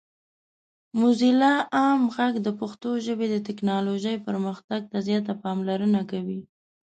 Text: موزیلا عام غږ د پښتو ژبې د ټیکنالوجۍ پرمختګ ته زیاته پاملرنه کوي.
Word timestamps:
موزیلا 0.99 1.53
عام 1.77 2.01
غږ 2.15 2.33
د 2.45 2.47
پښتو 2.59 2.89
ژبې 3.05 3.27
د 3.31 3.35
ټیکنالوجۍ 3.47 4.15
پرمختګ 4.27 4.81
ته 4.91 4.97
زیاته 5.07 5.33
پاملرنه 5.43 6.01
کوي. 6.11 6.41